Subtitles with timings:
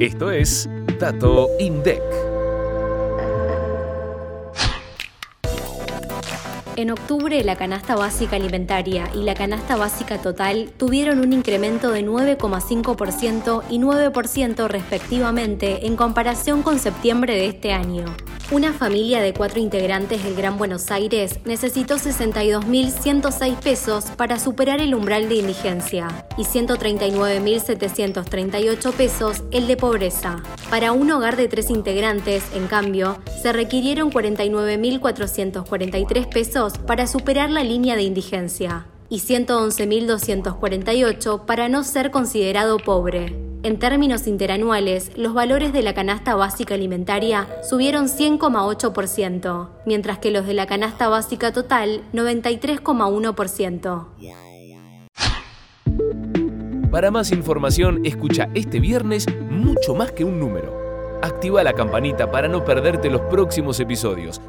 [0.00, 0.66] Esto es
[0.98, 2.00] Dato INDEC.
[6.76, 12.02] En octubre, la canasta básica alimentaria y la canasta básica total tuvieron un incremento de
[12.02, 18.06] 9,5% y 9% respectivamente en comparación con septiembre de este año.
[18.52, 24.92] Una familia de cuatro integrantes del Gran Buenos Aires necesitó 62.106 pesos para superar el
[24.92, 30.42] umbral de indigencia y 139.738 pesos el de pobreza.
[30.68, 37.62] Para un hogar de tres integrantes, en cambio, se requirieron 49.443 pesos para superar la
[37.62, 43.39] línea de indigencia y 111.248 para no ser considerado pobre.
[43.62, 50.46] En términos interanuales, los valores de la canasta básica alimentaria subieron 100,8%, mientras que los
[50.46, 54.06] de la canasta básica total 93,1%.
[56.90, 61.20] Para más información, escucha este viernes mucho más que un número.
[61.22, 64.40] Activa la campanita para no perderte los próximos episodios